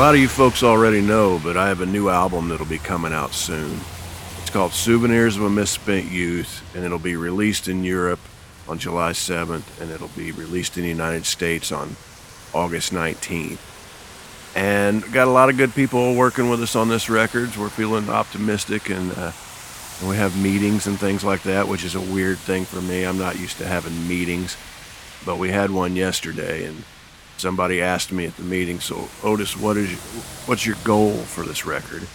[0.00, 3.12] lot of you folks already know, but I have a new album that'll be coming
[3.12, 3.78] out soon.
[4.40, 8.18] It's called Souvenirs of a Misspent Youth, and it'll be released in Europe
[8.66, 11.96] on July 7th, and it'll be released in the United States on
[12.54, 13.58] August 19th.
[14.56, 17.54] And got a lot of good people working with us on this record.
[17.54, 19.32] We're feeling optimistic, and, uh,
[20.00, 23.04] and we have meetings and things like that, which is a weird thing for me.
[23.04, 24.56] I'm not used to having meetings,
[25.26, 26.84] but we had one yesterday, and
[27.40, 29.98] somebody asked me at the meeting, "So Otis, what is
[30.46, 32.06] what's your goal for this record?"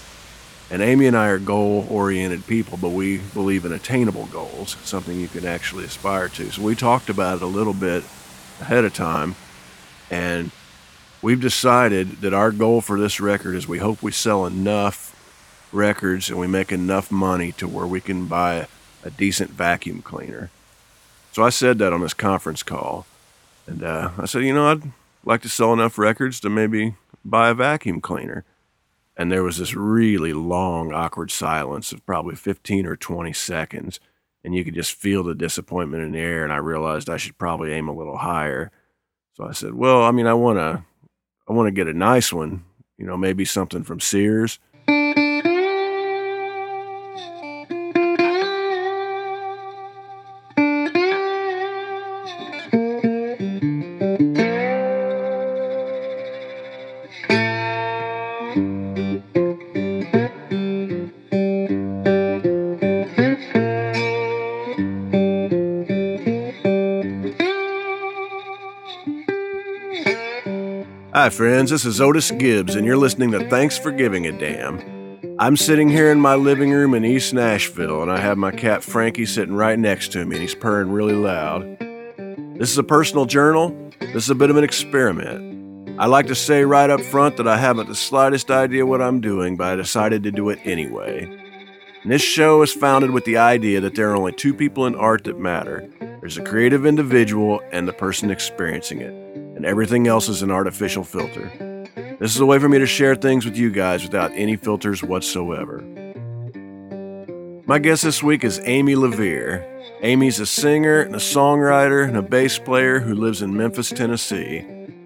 [0.72, 5.28] And Amy and I are goal-oriented people, but we believe in attainable goals, something you
[5.28, 6.52] can actually aspire to.
[6.52, 8.04] So we talked about it a little bit
[8.60, 9.36] ahead of time,
[10.10, 10.50] and
[11.22, 15.12] we've decided that our goal for this record is we hope we sell enough
[15.72, 18.68] records and we make enough money to where we can buy a,
[19.04, 20.50] a decent vacuum cleaner.
[21.32, 23.06] So I said that on this conference call,
[23.68, 24.84] and uh, I said, you know, I'd
[25.26, 28.46] like to sell enough records to maybe buy a vacuum cleaner.
[29.18, 34.00] And there was this really long, awkward silence of probably 15 or 20 seconds.
[34.44, 36.44] And you could just feel the disappointment in the air.
[36.44, 38.72] And I realized I should probably aim a little higher.
[39.34, 40.84] So I said, well, I mean, I want to,
[41.48, 42.64] I want to get a nice one,
[42.98, 44.60] you know, maybe something from Sears.
[71.26, 71.72] Hi, friends.
[71.72, 75.36] This is Otis Gibbs, and you're listening to Thanks for Giving a Damn.
[75.40, 78.84] I'm sitting here in my living room in East Nashville, and I have my cat
[78.84, 81.80] Frankie sitting right next to me, and he's purring really loud.
[82.60, 83.76] This is a personal journal.
[84.00, 86.00] This is a bit of an experiment.
[86.00, 89.20] I like to say right up front that I haven't the slightest idea what I'm
[89.20, 91.24] doing, but I decided to do it anyway.
[92.04, 94.94] And this show is founded with the idea that there are only two people in
[94.94, 95.90] art that matter
[96.20, 99.25] there's a creative individual and the person experiencing it
[99.56, 101.50] and everything else is an artificial filter.
[102.20, 105.02] This is a way for me to share things with you guys without any filters
[105.02, 105.82] whatsoever.
[107.68, 109.66] My guest this week is Amy LaVere.
[110.02, 114.64] Amy's a singer and a songwriter and a bass player who lives in Memphis, Tennessee.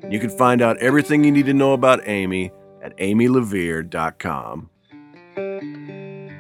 [0.10, 4.70] You can find out everything you need to know about Amy at amylavere.com.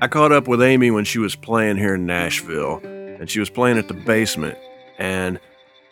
[0.01, 3.49] I caught up with Amy when she was playing here in Nashville, and she was
[3.49, 4.57] playing at the basement,
[4.97, 5.39] and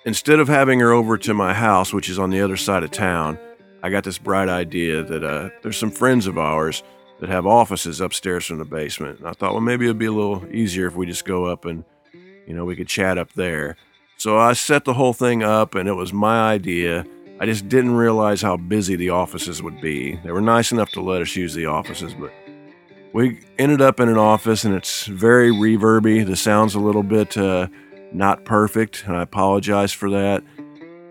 [0.05, 2.91] Instead of having her over to my house, which is on the other side of
[2.91, 3.37] town,
[3.83, 6.83] I got this bright idea that uh, there's some friends of ours
[7.19, 9.19] that have offices upstairs from the basement.
[9.19, 11.65] And I thought, well, maybe it'd be a little easier if we just go up
[11.65, 11.83] and,
[12.45, 13.75] you know, we could chat up there.
[14.17, 17.05] So I set the whole thing up, and it was my idea.
[17.39, 20.15] I just didn't realize how busy the offices would be.
[20.23, 22.31] They were nice enough to let us use the offices, but
[23.13, 26.25] we ended up in an office, and it's very reverby.
[26.25, 27.37] The sound's a little bit.
[27.37, 27.67] Uh,
[28.13, 30.43] not perfect, and I apologize for that.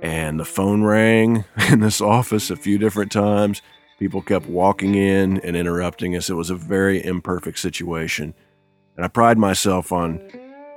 [0.03, 3.63] And the phone rang in this office a few different times.
[3.99, 6.29] People kept walking in and interrupting us.
[6.29, 8.35] It was a very imperfect situation.
[8.97, 10.21] And I pride myself on,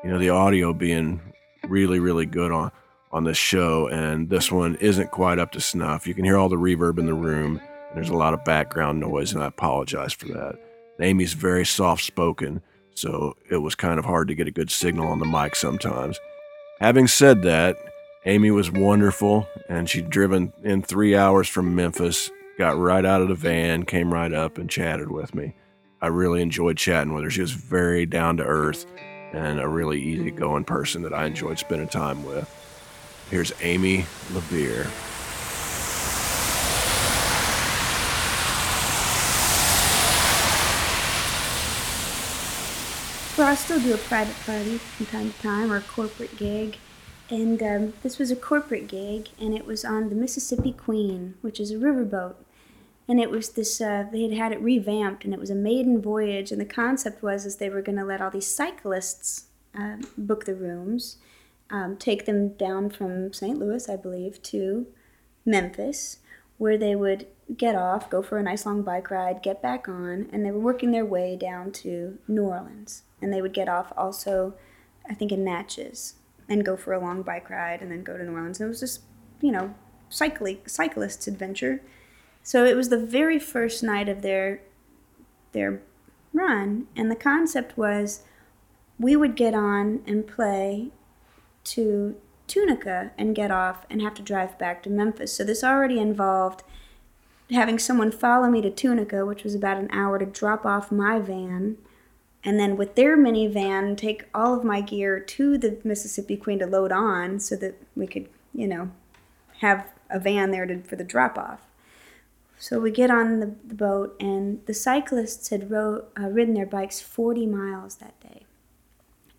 [0.03, 1.21] you know, the audio being
[1.67, 2.71] really, really good on,
[3.11, 3.87] on this show.
[3.87, 6.07] And this one isn't quite up to snuff.
[6.07, 7.61] You can hear all the reverb in the room.
[7.93, 10.55] there's a lot of background noise, and I apologize for that.
[11.01, 12.61] Amy's very soft spoken.
[12.99, 16.19] So it was kind of hard to get a good signal on the mic sometimes.
[16.81, 17.77] Having said that,
[18.25, 23.29] Amy was wonderful, and she'd driven in three hours from Memphis, got right out of
[23.29, 25.55] the van, came right up and chatted with me.
[26.01, 27.29] I really enjoyed chatting with her.
[27.29, 28.85] She was very down to earth
[29.31, 32.49] and a really easygoing person that I enjoyed spending time with.
[33.29, 33.99] Here's Amy
[34.33, 34.87] LaVere.
[43.49, 46.77] I still do a private party from time to time or a corporate gig.
[47.31, 51.59] And um, this was a corporate gig, and it was on the Mississippi Queen, which
[51.59, 52.35] is a riverboat.
[53.07, 55.99] And it was this, uh, they had had it revamped, and it was a maiden
[55.99, 56.51] voyage.
[56.51, 60.45] And the concept was is they were going to let all these cyclists uh, book
[60.45, 61.17] the rooms,
[61.71, 63.57] um, take them down from St.
[63.57, 64.85] Louis, I believe, to
[65.43, 66.17] Memphis,
[66.59, 67.25] where they would
[67.57, 70.59] get off, go for a nice long bike ride, get back on, and they were
[70.59, 74.53] working their way down to New Orleans and they would get off also,
[75.09, 76.15] I think, in Natchez
[76.47, 78.59] and go for a long bike ride and then go to New Orleans.
[78.59, 79.01] And it was just,
[79.41, 79.73] you know,
[80.09, 81.81] cycling cyclists adventure.
[82.43, 84.61] So it was the very first night of their
[85.51, 85.81] their
[86.33, 88.23] run, and the concept was
[88.99, 90.91] we would get on and play
[91.63, 92.15] to
[92.47, 95.33] Tunica and get off and have to drive back to Memphis.
[95.33, 96.63] So this already involved
[97.51, 101.19] having someone follow me to Tunica, which was about an hour to drop off my
[101.19, 101.77] van,
[102.43, 106.65] and then with their minivan take all of my gear to the Mississippi Queen to
[106.65, 108.91] load on so that we could, you know,
[109.59, 111.61] have a van there to, for the drop off.
[112.57, 116.65] So we get on the, the boat, and the cyclists had ro- uh, ridden their
[116.65, 118.45] bikes 40 miles that day.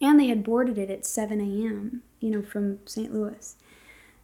[0.01, 3.13] And they had boarded it at 7 a.m., you know, from St.
[3.13, 3.57] Louis.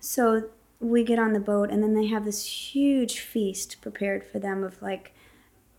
[0.00, 0.48] So
[0.80, 4.64] we get on the boat, and then they have this huge feast prepared for them
[4.64, 5.12] of like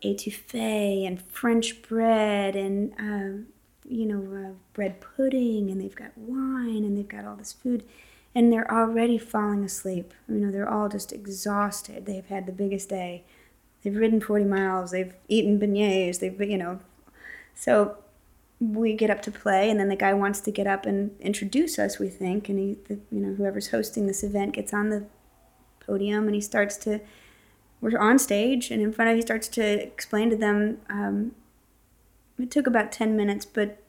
[0.03, 3.43] etouffee and French bread and, uh,
[3.87, 7.83] you know, uh, bread pudding, and they've got wine, and they've got all this food
[8.37, 10.13] and they're already falling asleep.
[10.29, 12.05] You know, they're all just exhausted.
[12.05, 13.23] They've had the biggest day.
[13.81, 14.91] They've ridden 40 miles.
[14.91, 16.19] They've eaten beignets.
[16.19, 16.79] They've, you know,
[17.55, 17.97] so
[18.59, 21.79] we get up to play, and then the guy wants to get up and introduce
[21.79, 21.97] us.
[21.97, 25.07] We think, and he, the, you know, whoever's hosting this event gets on the
[25.79, 27.01] podium, and he starts to.
[27.79, 30.79] We're on stage, and in front of he starts to explain to them.
[30.89, 31.33] Um,
[32.39, 33.81] it took about 10 minutes, but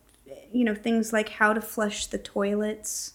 [0.52, 3.14] you know, things like how to flush the toilets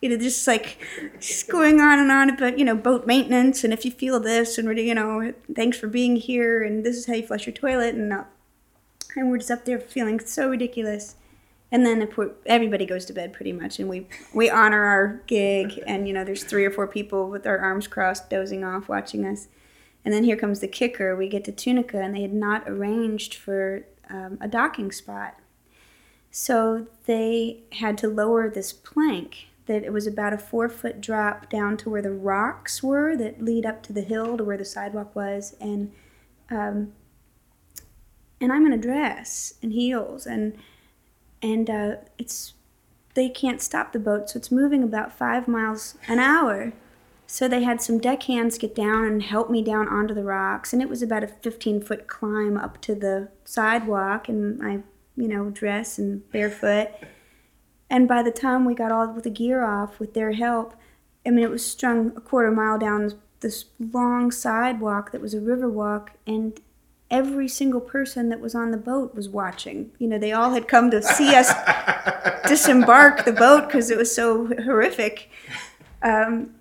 [0.00, 0.78] you know, just like
[1.20, 4.56] just going on and on about, you know, boat maintenance and if you feel this
[4.56, 7.94] and, you know, thanks for being here and this is how you flush your toilet
[7.94, 8.24] and, uh,
[9.16, 11.16] and we're just up there feeling so ridiculous.
[11.72, 12.08] And then
[12.46, 16.24] everybody goes to bed pretty much and we, we honor our gig and, you know,
[16.24, 19.48] there's three or four people with their arms crossed dozing off watching us.
[20.04, 21.14] And then here comes the kicker.
[21.14, 25.36] We get to Tunica and they had not arranged for um, a docking spot.
[26.30, 31.48] So they had to lower this plank that it was about a four foot drop
[31.48, 34.64] down to where the rocks were that lead up to the hill to where the
[34.64, 35.92] sidewalk was and
[36.50, 36.92] um,
[38.40, 40.58] and I'm in a dress and heels and
[41.40, 42.54] and uh, it's
[43.14, 46.72] they can't stop the boat so it's moving about five miles an hour
[47.30, 50.82] so they had some deckhands get down and help me down onto the rocks and
[50.82, 54.80] it was about a 15 foot climb up to the sidewalk and my
[55.16, 56.88] you know dress and barefoot
[57.90, 60.74] and by the time we got all the gear off with their help,
[61.26, 65.40] I mean, it was strung a quarter mile down this long sidewalk that was a
[65.40, 66.60] river walk, and
[67.10, 69.90] every single person that was on the boat was watching.
[69.98, 71.50] You know, they all had come to see us
[72.48, 75.28] disembark the boat because it was so horrific.
[76.02, 76.54] Um,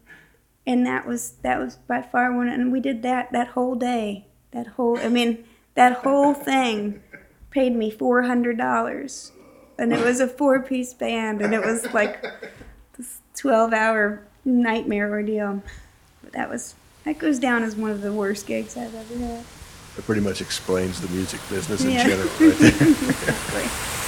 [0.70, 2.48] and that was that was by far one.
[2.48, 4.28] And we did that that whole day.
[4.52, 5.44] That whole, I mean,
[5.76, 7.04] that whole thing
[7.50, 9.32] paid me four hundred dollars
[9.80, 12.22] and it was a four piece band, and it was like
[12.98, 15.64] this 12 hour nightmare ordeal.
[16.22, 16.76] But that was,
[17.06, 19.46] that goes down as one of the worst gigs I've ever had.
[19.98, 22.08] It pretty much explains the music business in yeah.
[22.08, 23.99] general, right exactly.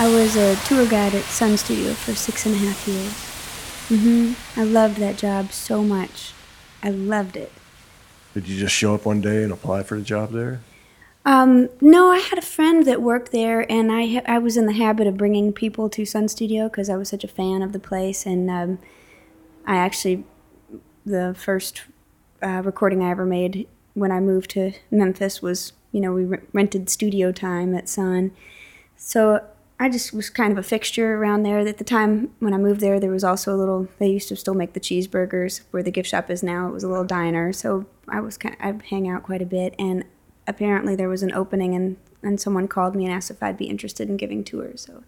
[0.00, 3.12] I was a tour guide at Sun Studio for six and a half years.
[3.90, 4.58] Mm-hmm.
[4.58, 6.32] I loved that job so much.
[6.82, 7.52] I loved it.
[8.32, 10.62] Did you just show up one day and apply for the job there?
[11.26, 14.64] Um, no, I had a friend that worked there, and I ha- I was in
[14.64, 17.74] the habit of bringing people to Sun Studio because I was such a fan of
[17.74, 18.78] the place, and um,
[19.66, 20.24] I actually
[21.04, 21.82] the first
[22.42, 26.38] uh, recording I ever made when I moved to Memphis was you know we re-
[26.54, 28.30] rented studio time at Sun,
[28.96, 29.42] so
[29.80, 31.58] I just was kind of a fixture around there.
[31.60, 33.88] At the time when I moved there, there was also a little.
[33.98, 36.68] They used to still make the cheeseburgers where the gift shop is now.
[36.68, 38.54] It was a little diner, so I was kind.
[38.60, 40.04] Of, I hang out quite a bit, and
[40.46, 43.70] apparently there was an opening and, and someone called me and asked if I'd be
[43.70, 44.82] interested in giving tours.
[44.82, 45.02] So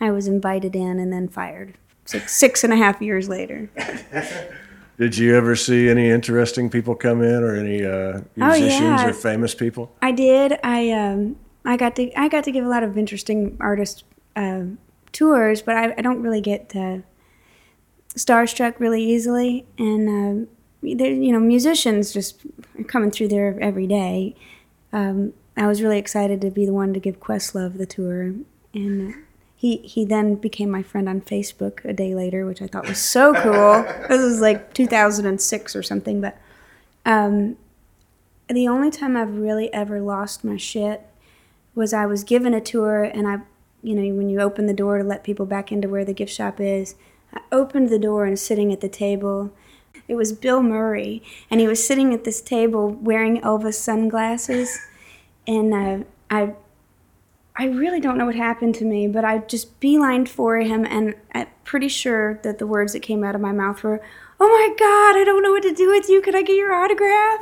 [0.00, 3.70] I was invited in and then fired six, six and a half years later.
[4.98, 9.06] Did you ever see any interesting people come in or any uh, musicians oh, yeah.
[9.06, 9.94] or famous people?
[10.02, 10.58] I did.
[10.64, 14.02] I um, I got to I got to give a lot of interesting artist
[14.38, 14.62] uh,
[15.12, 16.98] tours, but I, I, don't really get uh,
[18.14, 19.66] starstruck really easily.
[19.76, 22.40] And uh, you know, musicians just
[22.86, 24.36] coming through there every day
[24.92, 28.34] um, I was really excited to be the one to give Questlove the tour,
[28.72, 29.14] and
[29.56, 32.98] he he then became my friend on Facebook a day later, which I thought was
[32.98, 33.82] so cool.
[34.08, 36.38] this was like 2006 or something, but
[37.04, 37.56] um,
[38.48, 41.02] the only time I've really ever lost my shit
[41.74, 43.38] was I was given a tour, and I,
[43.82, 46.32] you know, when you open the door to let people back into where the gift
[46.32, 46.94] shop is,
[47.32, 49.52] I opened the door and sitting at the table
[50.08, 54.78] it was Bill Murray, and he was sitting at this table wearing Elvis sunglasses,
[55.46, 56.54] and uh, I.
[57.60, 61.16] I really don't know what happened to me, but I just beelined for him, and
[61.34, 64.00] I'm pretty sure that the words that came out of my mouth were,
[64.38, 66.22] "Oh my God, I don't know what to do with you.
[66.22, 67.40] Could I get your autograph?"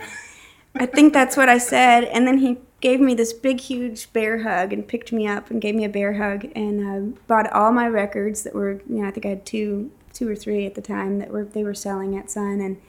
[0.75, 4.43] I think that's what I said, and then he gave me this big, huge bear
[4.43, 7.73] hug and picked me up and gave me a bear hug and uh, bought all
[7.73, 10.75] my records that were, you know, I think I had two two or three at
[10.75, 12.81] the time that were they were selling at Sun, and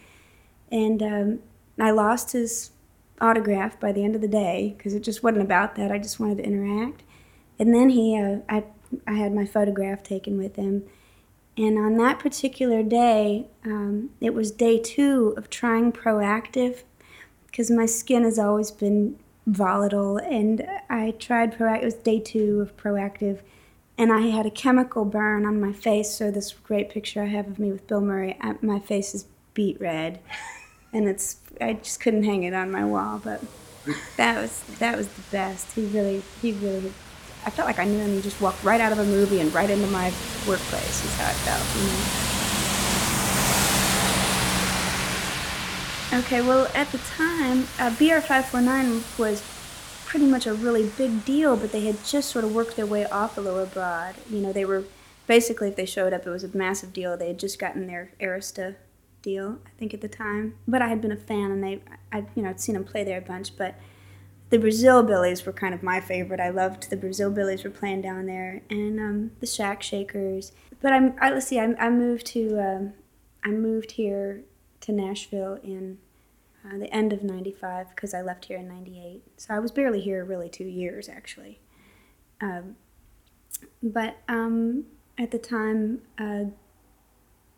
[0.72, 1.40] and um,
[1.80, 2.72] I lost his
[3.20, 5.92] autograph by the end of the day because it just wasn't about that.
[5.92, 7.04] I just wanted to interact.
[7.60, 8.64] And then he, uh, I,
[9.08, 10.84] I had my photograph taken with him.
[11.58, 16.84] And on that particular day, um, it was day two of trying Proactiv
[17.48, 19.18] because my skin has always been
[19.48, 20.18] volatile.
[20.18, 23.40] And I tried Proactiv, it was day two of Proactiv.
[23.98, 26.12] And I had a chemical burn on my face.
[26.12, 29.26] So, this great picture I have of me with Bill Murray, my face is
[29.56, 30.20] beet red.
[30.94, 33.20] And it's, I just couldn't hang it on my wall.
[33.22, 33.44] But
[34.16, 35.74] that was, that was the best.
[35.74, 36.94] He really, he really
[37.48, 38.14] I felt like I knew him.
[38.14, 40.12] He just walked right out of a movie and right into my
[40.46, 41.06] workplace.
[41.06, 41.82] Is how it felt.
[41.82, 42.27] You know?
[46.14, 49.44] Okay, well, at the time, uh, BR549 was
[50.06, 53.06] pretty much a really big deal, but they had just sort of worked their way
[53.06, 54.16] off the lower broad.
[54.30, 54.86] You know, they were
[55.28, 57.18] basically, if they showed up, it was a massive deal.
[57.18, 58.78] They had just gotten their Arista
[59.22, 60.56] deal, I think, at the time.
[60.66, 63.04] But I had been a fan, and they, I, you know, I'd seen them play
[63.04, 63.76] there a bunch, but
[64.50, 66.40] the Brazil Billies were kind of my favorite.
[66.40, 70.54] I loved the Brazil Billies were playing down there, and um, the Shack Shakers.
[70.82, 72.94] But I'm, I, let's see, I, I moved to, um,
[73.44, 74.44] I moved here
[74.88, 76.00] to Nashville in
[76.66, 79.24] uh, the end of '95 because I left here in '98.
[79.38, 81.62] So I was barely here really two years actually.
[82.42, 82.76] Um,
[83.82, 84.86] but um,
[85.18, 86.46] at the time, uh,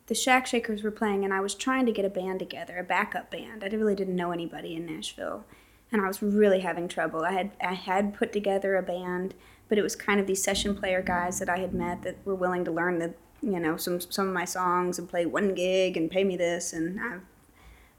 [0.06, 2.84] the Shack Shakers were playing, and I was trying to get a band together, a
[2.84, 3.64] backup band.
[3.64, 5.44] I really didn't know anybody in Nashville
[5.92, 7.22] and I was really having trouble.
[7.22, 9.34] I had I had put together a band,
[9.68, 12.34] but it was kind of these session player guys that I had met that were
[12.34, 15.96] willing to learn the you know some some of my songs and play one gig
[15.96, 17.18] and pay me this, and I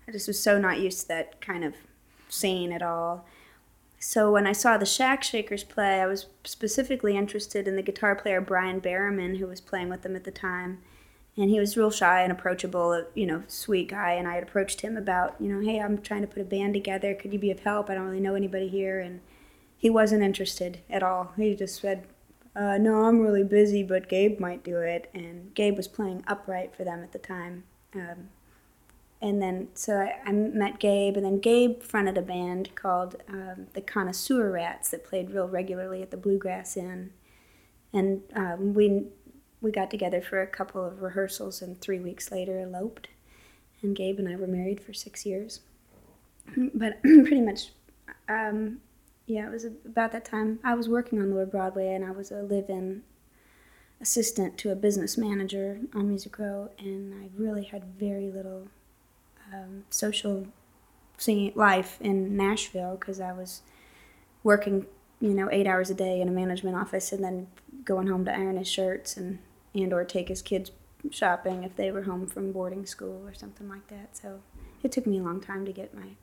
[0.07, 1.75] I just was so not used to that kind of
[2.29, 3.25] scene at all.
[3.99, 8.15] So when I saw the Shack Shakers play, I was specifically interested in the guitar
[8.15, 10.79] player Brian Berriman, who was playing with them at the time
[11.37, 14.13] and he was real shy and approachable, uh, you know, sweet guy.
[14.13, 16.73] And I had approached him about, you know, hey, I'm trying to put a band
[16.73, 17.15] together.
[17.15, 17.89] Could you be of help?
[17.89, 18.99] I don't really know anybody here.
[18.99, 19.21] And
[19.77, 21.31] he wasn't interested at all.
[21.37, 22.05] He just said,
[22.55, 25.09] uh, no, I'm really busy, but Gabe might do it.
[25.13, 27.63] And Gabe was playing upright for them at the time.
[27.93, 28.29] Um,
[29.21, 33.67] and then, so I, I, met Gabe, and then Gabe fronted a band called um,
[33.73, 37.11] the Connoisseur Rats that played real regularly at the Bluegrass Inn.
[37.93, 39.05] And um, we
[39.61, 43.09] we got together for a couple of rehearsals and three weeks later eloped.
[43.83, 45.61] And Gabe and I were married for six years.
[46.73, 47.69] But pretty much,
[48.27, 48.81] um,
[49.25, 50.59] yeah, it was about that time.
[50.63, 53.03] I was working on Lower Broadway and I was a live in
[54.01, 58.67] assistant to a business manager on Music Row, and I really had very little
[59.53, 60.47] um, social
[61.17, 63.61] singing life in Nashville because I was
[64.43, 64.87] working,
[65.19, 67.47] you know, eight hours a day in a management office and then
[67.85, 69.39] going home to iron his shirts and
[69.73, 70.71] and or take his kids
[71.09, 74.17] shopping if they were home from boarding school or something like that.
[74.17, 74.41] So
[74.83, 76.15] it took me a long time to get my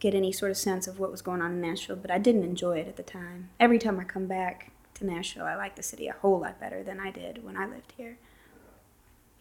[0.00, 2.42] get any sort of sense of what was going on in Nashville, but I didn't
[2.42, 3.50] enjoy it at the time.
[3.60, 6.82] Every time I come back to Nashville, I like the city a whole lot better
[6.82, 8.18] than I did when I lived here.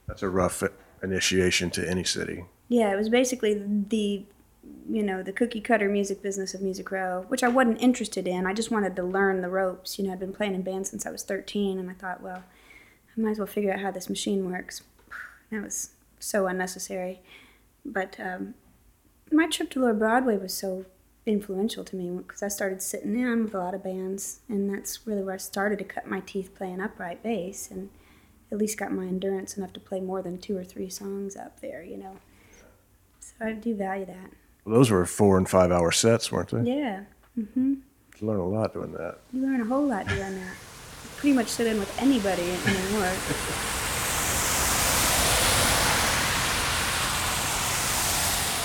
[0.06, 0.64] That's a rough
[1.02, 2.46] initiation to any city.
[2.68, 4.26] Yeah, it was basically the
[4.90, 8.46] you know, the cookie cutter music business of Music Row, which I wasn't interested in.
[8.46, 9.98] I just wanted to learn the ropes.
[9.98, 12.44] You know, I'd been playing in bands since I was 13, and I thought, well,
[13.18, 14.82] I might as well figure out how this machine works.
[15.52, 17.22] That was so unnecessary.
[17.84, 18.54] But um,
[19.32, 20.86] my trip to Lower Broadway was so
[21.26, 25.06] influential to me because I started sitting in with a lot of bands, and that's
[25.06, 27.90] really where I started to cut my teeth playing upright bass, and
[28.52, 31.60] at least got my endurance enough to play more than two or three songs up
[31.62, 32.18] there, you know.
[33.20, 34.32] So I do value that.
[34.66, 36.62] Well, those were four and five hour sets, weren't they?
[36.62, 37.04] Yeah.
[37.38, 37.76] Mm-hmm.
[38.20, 39.20] You learn a lot doing that.
[39.32, 40.56] You learn a whole lot doing that
[41.20, 43.12] pretty much sit in with anybody anymore.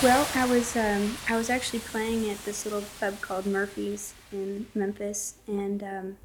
[0.02, 4.66] Well, I was um, I was actually playing at this little pub called Murphy's in
[4.74, 6.16] Memphis, and um,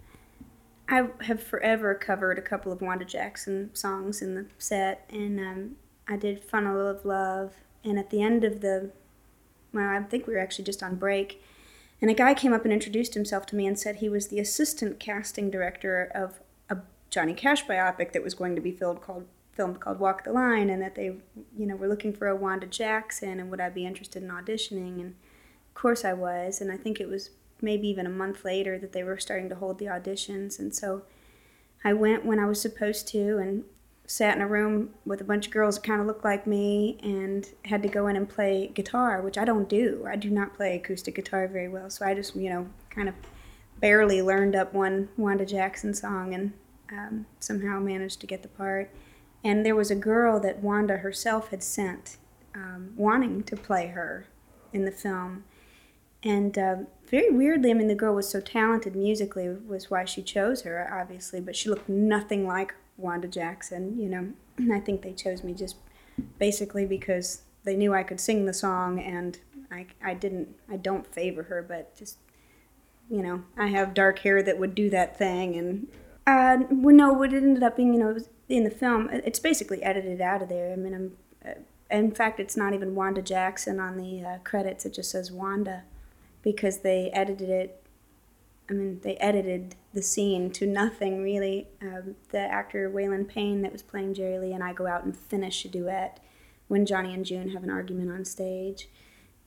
[0.90, 5.76] I have forever covered a couple of Wanda Jackson songs in the set, and um,
[6.08, 7.54] I did "Funnel of Love,"
[7.86, 8.92] and at the end of the,
[9.74, 11.42] well, I think we were actually just on break
[12.02, 14.40] and a guy came up and introduced himself to me and said he was the
[14.40, 16.78] assistant casting director of a
[17.10, 19.26] Johnny Cash biopic that was going to be filmed called
[19.60, 21.08] filmed called Walk the Line, and that they,
[21.58, 25.02] you know, were looking for a Wanda Jackson, and would I be interested in auditioning?
[25.02, 25.16] And
[25.68, 28.94] of course I was, and I think it was maybe even a month later that
[28.94, 31.02] they were starting to hold the auditions, and so
[31.84, 33.66] I went when I was supposed to, and
[34.08, 36.98] sat in a room with a bunch of girls that kind of looked like me
[37.04, 40.08] and had to go in and play guitar, which I don't do.
[40.10, 43.16] I do not play acoustic guitar very well, so I just, you know, kind of
[43.82, 46.54] barely learned up one Wanda Jackson song and
[46.92, 48.90] um, somehow managed to get the part.
[49.44, 52.18] And there was a girl that Wanda herself had sent,
[52.54, 54.26] um, wanting to play her
[54.74, 55.46] in the film.
[56.24, 56.76] And uh,
[57.08, 60.90] very weirdly, I mean, the girl was so talented musically, was why she chose her,
[60.92, 64.34] obviously, but she looked nothing like Wanda Jackson, you know.
[64.76, 65.78] I think they chose me just
[66.38, 69.40] basically because they knew I could sing the song and
[69.72, 72.18] I, I didn't, I don't favor her, but just,
[73.10, 75.56] you know, I have dark hair that would do that thing.
[75.56, 75.88] And,
[76.28, 78.18] uh, well, no, what it ended up being, you know,
[78.50, 80.74] in the film, it's basically edited out of there.
[80.74, 81.60] I mean, I'm, uh,
[81.92, 85.84] in fact, it's not even Wanda Jackson on the uh, credits, it just says Wanda
[86.42, 87.84] because they edited it.
[88.70, 91.68] I mean, they edited the scene to nothing really.
[91.82, 95.16] Um, the actor Waylon Payne that was playing Jerry Lee and I go out and
[95.16, 96.20] finish a duet
[96.68, 98.88] when Johnny and June have an argument on stage.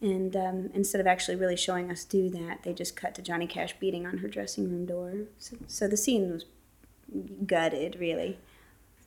[0.01, 3.47] And um, instead of actually really showing us do that, they just cut to Johnny
[3.47, 5.13] Cash beating on her dressing room door.
[5.39, 6.45] So, so the scene was
[7.47, 8.39] gutted, really.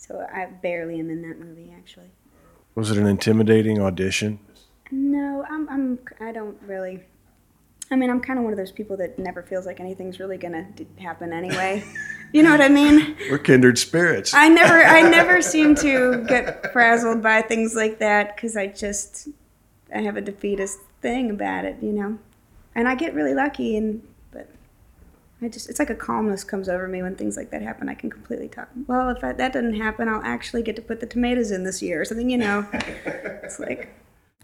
[0.07, 2.11] So I barely am in that movie, actually.
[2.75, 4.39] Was it an intimidating audition?
[4.91, 7.01] No, I'm, I'm I don't really
[7.91, 10.37] I mean, I'm kind of one of those people that never feels like anything's really
[10.37, 11.83] gonna happen anyway.
[12.33, 13.15] you know what I mean?
[13.29, 14.33] We're kindred spirits.
[14.33, 19.29] I never, I never seem to get frazzled by things like that because I just,
[19.93, 22.17] I have a defeatist thing about it, you know.
[22.73, 24.05] And I get really lucky, and
[25.41, 27.89] I just, it's like a calmness comes over me when things like that happen.
[27.89, 28.69] I can completely talk.
[28.87, 31.81] Well, if I, that doesn't happen, I'll actually get to put the tomatoes in this
[31.81, 32.65] year or something, you know.
[32.73, 33.93] it's like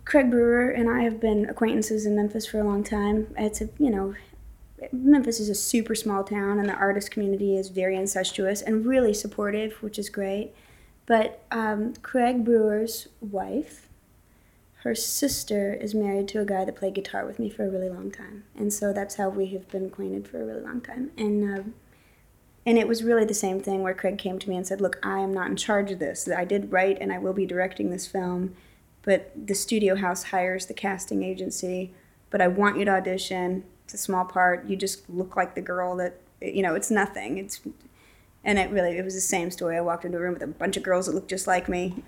[0.03, 3.33] Craig Brewer and I have been acquaintances in Memphis for a long time.
[3.37, 4.15] It's a, you know,
[4.91, 9.13] Memphis is a super small town, and the artist community is very incestuous and really
[9.13, 10.53] supportive, which is great.
[11.05, 13.87] But um, Craig Brewer's wife,
[14.83, 17.89] her sister, is married to a guy that played guitar with me for a really
[17.89, 21.11] long time, and so that's how we have been acquainted for a really long time.
[21.17, 21.63] And uh,
[22.65, 24.99] and it was really the same thing where Craig came to me and said, "Look,
[25.03, 26.27] I am not in charge of this.
[26.27, 28.55] I did write, and I will be directing this film."
[29.03, 31.93] but the studio house hires the casting agency.
[32.29, 33.63] But I want you to audition.
[33.85, 34.65] It's a small part.
[34.65, 36.75] You just look like the girl that you know.
[36.75, 37.37] It's nothing.
[37.37, 37.61] It's
[38.43, 39.77] and it really it was the same story.
[39.77, 42.03] I walked into a room with a bunch of girls that looked just like me.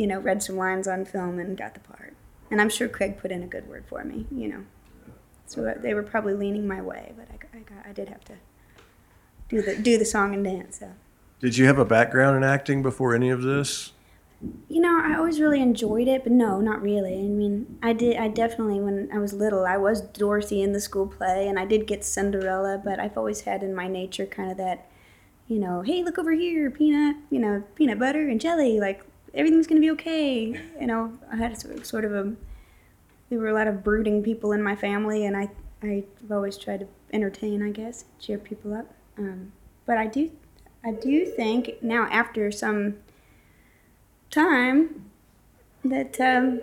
[0.00, 2.14] You know, read some lines on film and got the part.
[2.50, 4.26] And I'm sure Craig put in a good word for me.
[4.30, 4.64] You know,
[5.44, 8.34] so they were probably leaning my way, but I, I, got, I did have to
[9.50, 10.78] do the do the song and dance.
[10.78, 10.92] So.
[11.38, 13.92] Did you have a background in acting before any of this?
[14.68, 17.12] You know, I always really enjoyed it, but no, not really.
[17.12, 18.16] I mean, I did.
[18.16, 21.66] I definitely, when I was little, I was Dorothy in the school play, and I
[21.66, 22.80] did get Cinderella.
[22.82, 24.88] But I've always had in my nature kind of that,
[25.46, 29.66] you know, hey, look over here, peanut, you know, peanut butter and jelly, like everything's
[29.66, 30.60] gonna be okay.
[30.80, 32.32] You know, I had sort of a.
[33.28, 35.50] There were a lot of brooding people in my family, and I,
[35.82, 38.92] I've always tried to entertain, I guess, cheer people up.
[39.16, 39.52] Um,
[39.86, 40.32] but I do,
[40.84, 42.96] I do think now after some
[44.30, 45.10] time
[45.84, 46.60] that um,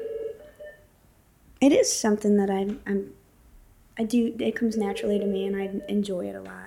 [1.61, 3.13] it is something that I, I'm,
[3.97, 4.35] I do.
[4.39, 6.66] It comes naturally to me, and I enjoy it a lot.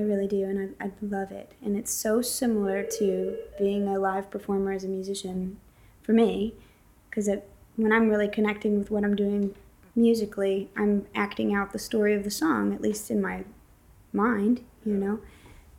[0.00, 1.52] I really do, and I, I love it.
[1.62, 5.58] And it's so similar to being a live performer as a musician
[6.02, 6.54] for me,
[7.08, 7.28] because
[7.76, 9.54] when I'm really connecting with what I'm doing
[9.94, 13.44] musically, I'm acting out the story of the song, at least in my
[14.12, 15.20] mind, you know.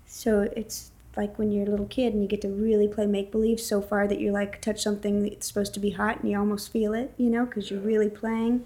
[0.06, 3.32] So it's like when you're a little kid and you get to really play make
[3.32, 6.38] believe so far that you like touch something that's supposed to be hot and you
[6.38, 8.66] almost feel it, you know, because you're really playing.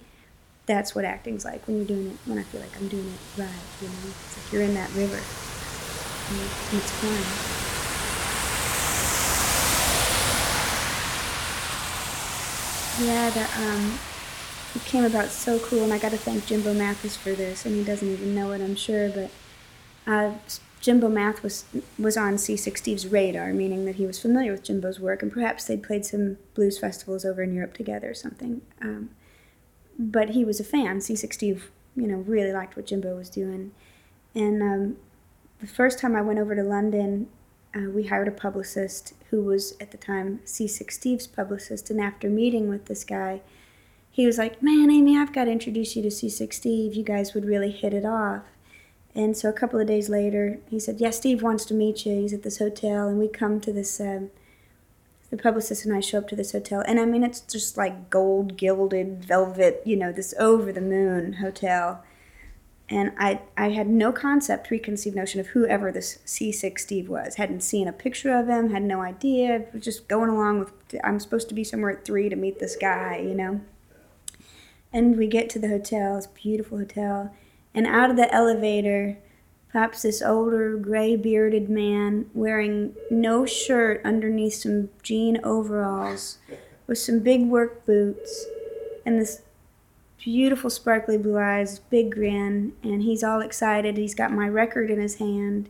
[0.65, 2.17] That's what acting's like when you're doing it.
[2.25, 3.49] When I feel like I'm doing it right,
[3.81, 5.21] you know, it's like you're in that river.
[6.27, 6.39] And
[6.79, 7.55] it's fun.
[13.05, 13.99] Yeah, the, um,
[14.73, 17.75] it came about so cool, and I got to thank Jimbo Mathus for this, and
[17.75, 19.31] he doesn't even know it, I'm sure, but
[20.07, 20.31] uh,
[20.79, 21.65] Jimbo Math was
[21.99, 25.65] was on Seasick Steve's radar, meaning that he was familiar with Jimbo's work, and perhaps
[25.65, 28.61] they'd played some blues festivals over in Europe together or something.
[28.81, 29.09] Um,
[29.97, 31.01] but he was a fan.
[31.01, 33.71] Seasick Steve, you know, really liked what Jimbo was doing.
[34.33, 34.97] And um,
[35.59, 37.27] the first time I went over to London,
[37.75, 41.89] uh, we hired a publicist who was at the time Seasick Steve's publicist.
[41.89, 43.41] And after meeting with this guy,
[44.09, 46.93] he was like, "Man, Amy, I've got to introduce you to Seasick Steve.
[46.93, 48.43] You guys would really hit it off."
[49.13, 52.21] And so a couple of days later, he said, "Yeah, Steve wants to meet you.
[52.21, 53.99] He's at this hotel." And we come to this.
[53.99, 54.31] Um,
[55.35, 58.09] the publicist and I show up to this hotel, and I mean, it's just like
[58.09, 62.03] gold gilded velvet, you know, this over the moon hotel.
[62.87, 67.35] And I, I had no concept, preconceived notion of whoever this Seasick Steve was.
[67.35, 69.65] Hadn't seen a picture of him, had no idea.
[69.73, 70.71] Was just going along with,
[71.03, 73.61] I'm supposed to be somewhere at three to meet this guy, you know.
[74.93, 77.33] And we get to the hotel, this beautiful hotel,
[77.73, 79.17] and out of the elevator
[79.75, 86.37] pops this older, gray bearded man wearing no shirt underneath some jean overalls
[86.87, 88.45] with some big work boots
[89.05, 89.41] and this
[90.17, 93.97] beautiful sparkly blue eyes, big grin, and he's all excited.
[93.97, 95.67] He's got my record in his hand,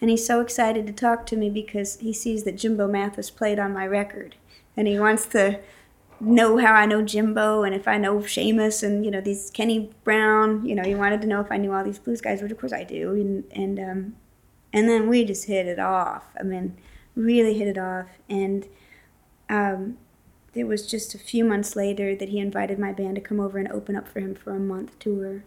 [0.00, 3.58] and he's so excited to talk to me because he sees that Jimbo Mathus played
[3.58, 4.36] on my record,
[4.76, 5.58] and he wants to
[6.20, 9.90] know how I know Jimbo and if I know Seamus and you know these Kenny
[10.04, 10.64] Brown.
[10.66, 12.58] You know, he wanted to know if I knew all these blues guys, which of
[12.58, 14.16] course I do, and and um,
[14.72, 16.24] and then we just hit it off.
[16.38, 16.76] I mean,
[17.14, 18.68] really hit it off, and
[19.48, 19.98] um,
[20.54, 23.58] it was just a few months later that he invited my band to come over
[23.58, 25.44] and open up for him for a month tour,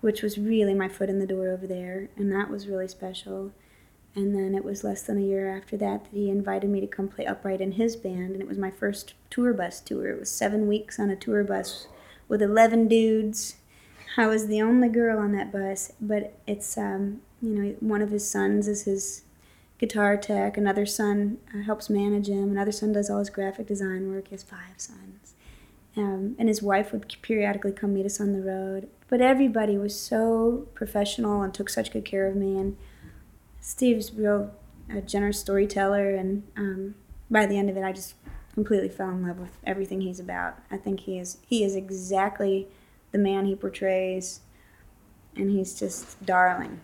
[0.00, 3.52] which was really my foot in the door over there, and that was really special.
[4.14, 6.86] And then it was less than a year after that that he invited me to
[6.86, 10.10] come play upright in his band, and it was my first tour bus tour.
[10.10, 11.86] It was seven weeks on a tour bus
[12.28, 13.56] with 11 dudes.
[14.16, 18.10] I was the only girl on that bus, but it's, um, you know, one of
[18.10, 19.22] his sons is his
[19.78, 20.58] guitar tech.
[20.58, 22.50] Another son uh, helps manage him.
[22.50, 24.28] Another son does all his graphic design work.
[24.28, 25.34] He has five sons.
[25.96, 28.88] Um, and his wife would periodically come meet us on the road.
[29.08, 32.56] But everybody was so professional and took such good care of me.
[32.58, 32.76] And
[33.62, 34.52] Steve's real
[34.90, 36.14] a generous storyteller.
[36.14, 36.94] And um,
[37.30, 38.14] by the end of it, I just
[38.54, 40.58] completely fell in love with everything he's about.
[40.70, 42.68] I think he is he is exactly
[43.12, 44.40] the man he portrays,
[45.36, 46.80] and he's just darling.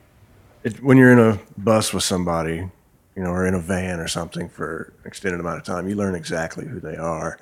[0.64, 2.70] It, when you're in a bus with somebody,
[3.16, 5.94] you know, or in a van or something for an extended amount of time, you
[5.94, 7.38] learn exactly who they are.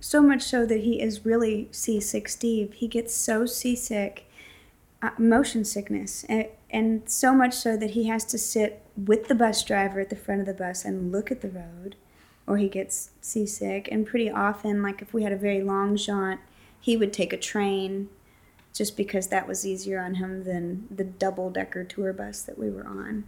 [0.00, 2.72] So much so that he is really seasick Steve.
[2.74, 4.28] He gets so seasick,
[5.02, 9.34] Uh, motion sickness, and, and so much so that he has to sit with the
[9.34, 11.96] bus driver at the front of the bus and look at the road,
[12.46, 13.88] or he gets seasick.
[13.90, 16.38] And pretty often, like if we had a very long jaunt,
[16.80, 18.10] he would take a train
[18.72, 22.70] just because that was easier on him than the double decker tour bus that we
[22.70, 23.24] were on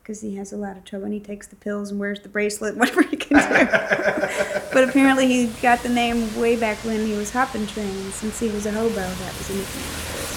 [0.00, 2.28] because he has a lot of trouble and he takes the pills and wears the
[2.28, 3.66] bracelet, whatever he can do.
[4.72, 8.14] but apparently he got the name way back when he was hopping trains.
[8.14, 10.36] Since he was a hobo, that was a nickname of his.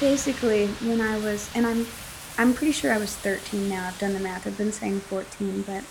[0.00, 1.86] Basically, when I was, and I'm,
[2.38, 3.88] I'm pretty sure I was 13 now.
[3.88, 4.46] I've done the math.
[4.46, 5.82] I've been saying 14, but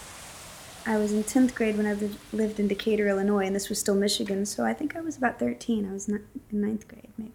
[0.86, 1.94] I was in 10th grade when I
[2.32, 5.38] lived in Decatur, Illinois, and this was still Michigan, so I think I was about
[5.38, 5.90] 13.
[5.90, 7.34] I was in ninth grade, maybe.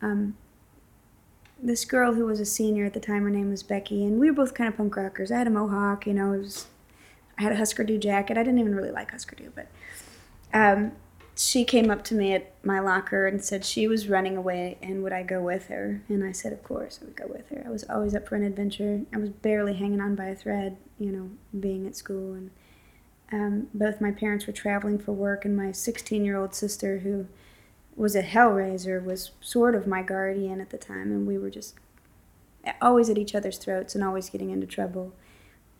[0.00, 0.36] Um,
[1.62, 4.30] this girl who was a senior at the time, her name was Becky, and we
[4.30, 5.30] were both kind of punk rockers.
[5.30, 6.66] I had a mohawk, you know, was,
[7.38, 8.38] I had a Husker Du jacket.
[8.38, 9.66] I didn't even really like Husker Du, but
[10.54, 10.92] um,
[11.36, 15.02] she came up to me at my locker and said she was running away and
[15.02, 16.02] would I go with her?
[16.08, 17.64] And I said, of course, I would go with her.
[17.66, 19.02] I was always up for an adventure.
[19.12, 22.34] I was barely hanging on by a thread, you know, being at school.
[22.34, 22.50] And
[23.32, 27.26] um, both my parents were traveling for work, and my 16 year old sister, who
[27.96, 31.10] was a hellraiser, was sort of my guardian at the time.
[31.10, 31.74] And we were just
[32.80, 35.12] always at each other's throats and always getting into trouble.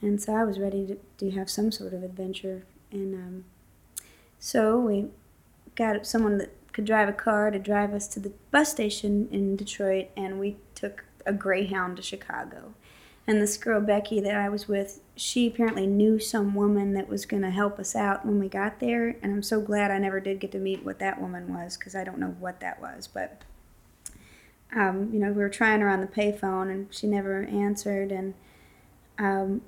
[0.00, 2.64] And so I was ready to, to have some sort of adventure.
[2.90, 3.44] And um,
[4.38, 5.06] so we
[5.76, 9.56] got someone that could drive a car to drive us to the bus station in
[9.56, 12.74] Detroit, and we took a Greyhound to Chicago.
[13.26, 17.24] And this girl, Becky, that I was with, she apparently knew some woman that was
[17.24, 19.16] going to help us out when we got there.
[19.22, 21.94] And I'm so glad I never did get to meet what that woman was because
[21.94, 23.06] I don't know what that was.
[23.06, 23.40] But,
[24.76, 28.12] um, you know, we were trying her on the payphone and she never answered.
[28.12, 28.34] And
[29.18, 29.62] um,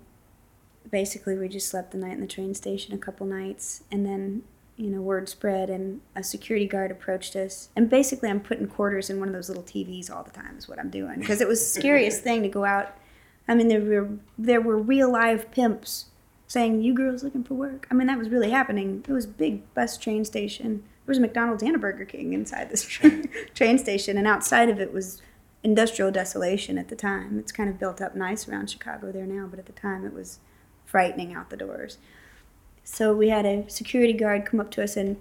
[0.91, 3.85] basically, we just slept the night in the train station a couple nights.
[3.91, 4.43] And then
[4.77, 7.71] you know, word spread, and a security guard approached us.
[7.75, 10.57] And basically, I'm putting quarters in one of those little TVs all the time.
[10.57, 12.97] Is what I'm doing because it was the scariest thing to go out.
[13.49, 16.07] I mean, there were there were real live pimps
[16.47, 19.05] saying, "You girls looking for work?" I mean, that was really happening.
[19.09, 20.83] It was a big bus train station.
[21.05, 22.85] There was a McDonald's and a Burger King inside this
[23.55, 25.23] train station, and outside of it was
[25.63, 27.39] industrial desolation at the time.
[27.39, 30.13] It's kind of built up nice around Chicago there now, but at the time it
[30.13, 30.39] was
[30.85, 31.99] frightening out the doors.
[32.89, 35.17] So we had a security guard come up to us and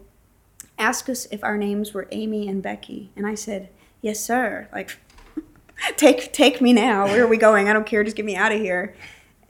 [0.78, 3.10] ask us if our names were Amy and Becky.
[3.16, 3.70] And I said,
[4.02, 4.70] Yes, sir.
[4.72, 5.00] Like,
[5.98, 7.06] take take me now.
[7.08, 7.68] Where are we going?
[7.68, 8.04] I don't care.
[8.04, 8.96] Just get me out of here.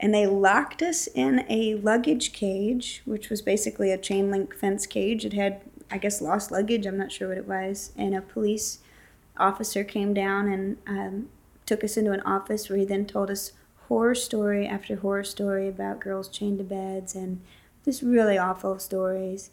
[0.00, 4.86] And they locked us in a luggage cage, which was basically a chain link fence
[4.86, 5.26] cage.
[5.26, 6.86] It had, I guess, lost luggage.
[6.86, 7.92] I'm not sure what it was.
[7.98, 8.78] And a police
[9.36, 11.28] officer came down and um,
[11.66, 13.52] took us into an office where he then told us
[13.88, 17.42] horror story after horror story about girls chained to beds and
[17.86, 19.50] just really awful stories.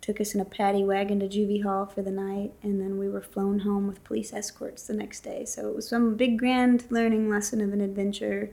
[0.00, 3.08] Took us in a paddy wagon to juvie hall for the night, and then we
[3.08, 5.44] were flown home with police escorts the next day.
[5.44, 8.50] So it was some big grand learning lesson of an adventure.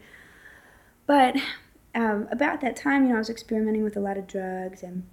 [1.05, 1.37] But
[1.95, 5.07] um, about that time, you know, I was experimenting with a lot of drugs, and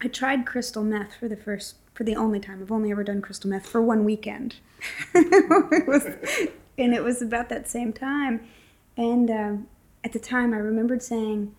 [0.00, 2.60] I tried crystal meth for the first, for the only time.
[2.60, 4.56] I've only ever done crystal meth for one weekend.
[5.14, 6.06] it was,
[6.76, 8.48] and it was about that same time.
[8.96, 9.68] And um,
[10.02, 11.54] at the time, I remembered saying,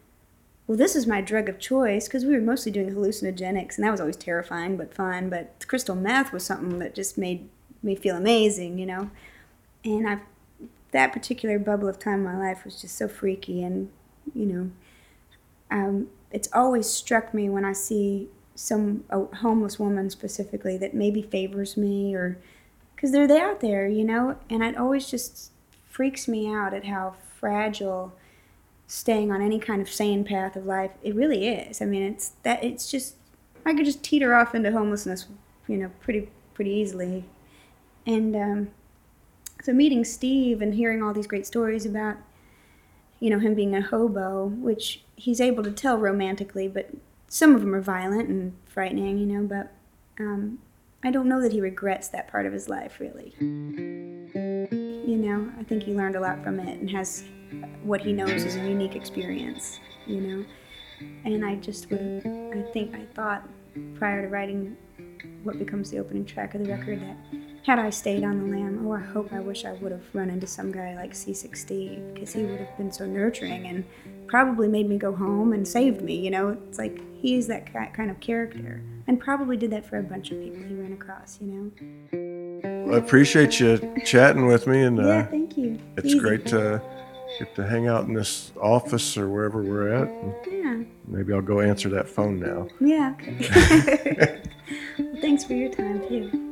[0.67, 3.91] well, this is my drug of choice because we were mostly doing hallucinogenics, and that
[3.91, 5.30] was always terrifying but fun.
[5.30, 7.47] But crystal meth was something that just made
[7.82, 9.10] me feel amazing, you know.
[9.86, 10.19] And I,
[10.91, 13.89] that particular bubble of time in my life was just so freaky, and
[14.36, 14.71] you know,
[15.71, 21.77] um, it's always struck me when I see some homeless woman specifically that maybe favors
[21.77, 22.38] me or
[22.95, 25.51] because they're out there, you know, and it always just
[25.88, 28.13] freaks me out at how fragile
[28.88, 31.82] staying on any kind of sane path of life it really is.
[31.82, 33.15] I mean, it's that it's just
[33.65, 35.28] I could just teeter off into homelessness,
[35.67, 37.26] you know, pretty pretty easily,
[38.06, 38.69] and um,
[39.62, 42.15] so meeting Steve and hearing all these great stories about
[43.19, 46.89] you know him being a hobo, which he's able to tell romantically, but
[47.28, 49.43] some of them are violent and frightening, you know.
[49.45, 49.73] But
[50.19, 50.60] um,
[51.04, 53.34] I don't know that he regrets that part of his life, really.
[53.39, 57.23] You know, I think he learned a lot from it and has
[57.84, 60.46] what he knows is a unique experience, you know.
[61.26, 62.22] And I just would,
[62.54, 63.48] I think, I thought
[63.96, 64.76] prior to writing
[65.44, 67.18] what becomes the opening track of the record that
[67.68, 70.30] had I stayed on the lam, oh, I hope I wish I would have run
[70.30, 73.84] into some guy like Seasick Steve because he would have been so nurturing and
[74.28, 76.16] probably made me go home and saved me.
[76.16, 80.04] You know, it's like he's that kind of character and probably did that for a
[80.04, 82.86] bunch of people he ran across, you know.
[82.86, 84.84] Well, I appreciate you chatting with me.
[84.84, 85.78] and Yeah, uh, thank you.
[85.98, 86.20] It's Easy.
[86.20, 86.82] great to
[87.40, 90.10] get to hang out in this office or wherever we're at.
[90.52, 90.84] Yeah.
[91.08, 92.68] Maybe I'll go answer that phone now.
[92.80, 94.38] Yeah, well,
[95.22, 96.48] thanks for your time, too.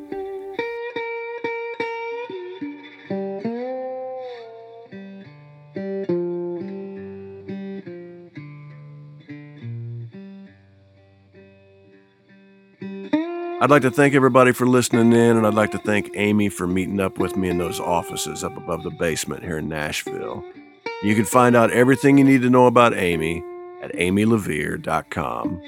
[13.62, 16.68] I'd like to thank everybody for listening in, and I'd like to thank Amy for
[16.68, 20.44] meeting up with me in those offices up above the basement here in Nashville.
[21.06, 23.44] You can find out everything you need to know about Amy
[23.82, 25.62] at amylavere.com.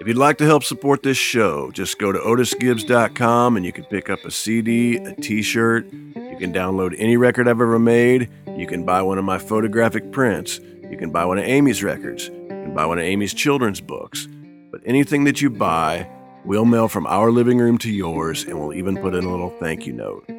[0.00, 3.84] If you'd like to help support this show, just go to otisgibbs.com and you can
[3.84, 5.86] pick up a CD, a t shirt.
[5.92, 8.30] You can download any record I've ever made.
[8.56, 10.60] You can buy one of my photographic prints.
[10.90, 12.28] You can buy one of Amy's records.
[12.28, 14.28] You can buy one of Amy's children's books.
[14.70, 16.08] But anything that you buy,
[16.46, 19.50] We'll mail from our living room to yours, and we'll even put in a little
[19.58, 20.30] thank you note.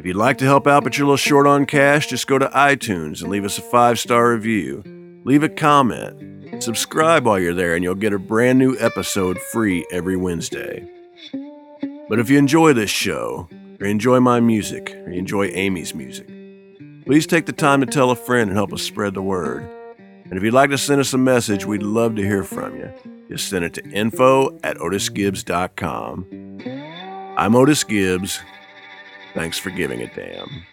[0.00, 2.38] If you'd like to help out but you're a little short on cash, just go
[2.38, 4.82] to iTunes and leave us a five star review.
[5.26, 6.62] Leave a comment.
[6.62, 10.90] Subscribe while you're there, and you'll get a brand new episode free every Wednesday.
[12.08, 13.46] But if you enjoy this show,
[13.78, 16.26] or enjoy my music, or you enjoy Amy's music,
[17.04, 19.68] please take the time to tell a friend and help us spread the word.
[19.98, 22.90] And if you'd like to send us a message, we'd love to hear from you.
[23.28, 26.26] Just send it to info at otisgibbs.com.
[27.36, 28.40] I'm Otis Gibbs.
[29.34, 30.66] Thanks for giving a damn.